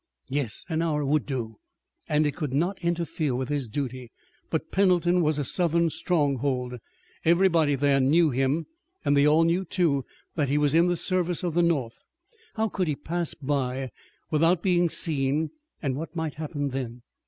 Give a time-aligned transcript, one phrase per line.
[0.29, 1.59] Yes an hour would do!
[2.09, 4.11] And it could not interfere with his duty!
[4.49, 6.79] But Pendleton was a Southern stronghold.
[7.23, 8.65] Everybody there knew him,
[9.05, 10.03] and they all knew, too,
[10.33, 11.99] that he was in the service of the North.
[12.55, 13.91] How could he pass by
[14.31, 15.51] without being seen
[15.83, 17.03] and what might happen then?